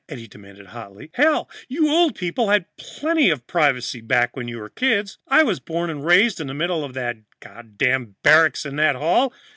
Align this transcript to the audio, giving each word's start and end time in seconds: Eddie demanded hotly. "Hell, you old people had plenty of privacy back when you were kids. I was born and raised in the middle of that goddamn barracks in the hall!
Eddie 0.09 0.27
demanded 0.27 0.65
hotly. 0.65 1.11
"Hell, 1.13 1.47
you 1.67 1.87
old 1.87 2.15
people 2.15 2.49
had 2.49 2.65
plenty 2.75 3.29
of 3.29 3.45
privacy 3.45 4.01
back 4.01 4.35
when 4.35 4.47
you 4.47 4.57
were 4.57 4.67
kids. 4.67 5.19
I 5.27 5.43
was 5.43 5.59
born 5.59 5.91
and 5.91 6.03
raised 6.03 6.41
in 6.41 6.47
the 6.47 6.55
middle 6.55 6.83
of 6.83 6.95
that 6.95 7.17
goddamn 7.39 8.15
barracks 8.23 8.65
in 8.65 8.77
the 8.77 8.93
hall! 8.93 9.31